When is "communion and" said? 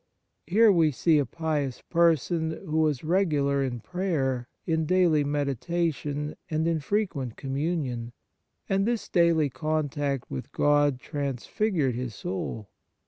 7.37-8.87